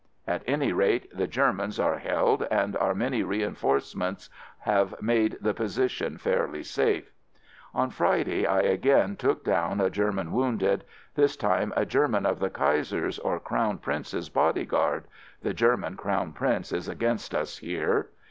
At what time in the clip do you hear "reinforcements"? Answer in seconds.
3.21-4.31